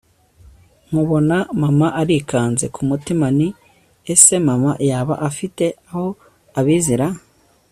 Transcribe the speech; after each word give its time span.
nkobona 0.87 1.37
mama 1.61 1.87
arikanze, 2.01 2.65
kumutima 2.75 3.25
nti 3.35 3.47
ese 4.13 4.35
mama 4.47 4.71
yaba 4.89 5.15
afite 5.29 5.65
aho 5.89 6.05
abizi 6.59 6.95
ra 7.01 7.07